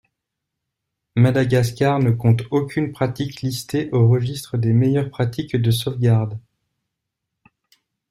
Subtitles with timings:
[1.15, 6.39] Madagascar ne compte aucune pratique listée au registre des meilleures pratiques de sauvegarde.